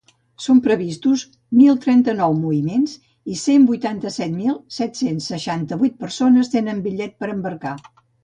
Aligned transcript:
Són 0.43 0.59
previstos 0.67 1.23
mil 1.57 1.75
trenta-nou 1.83 2.33
moviments 2.37 2.95
i 3.33 3.37
cent 3.43 3.67
vuitanta-set 3.73 4.33
mil 4.39 4.57
set-cents 4.79 5.29
seixanta-vuit 5.35 6.01
persones 6.05 6.53
tenen 6.57 6.83
bitllets 6.89 7.21
per 7.21 7.33
embarcar. 7.35 7.79